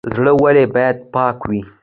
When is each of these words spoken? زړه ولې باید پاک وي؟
زړه 0.15 0.31
ولې 0.43 0.65
باید 0.75 0.97
پاک 1.13 1.37
وي؟ 1.49 1.61